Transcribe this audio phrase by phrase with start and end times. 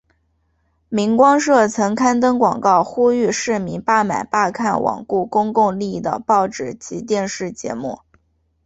[0.89, 7.99] 明光社曾刊登广告呼吁市民罢买罢看罔顾公众利益的报纸及电视节目。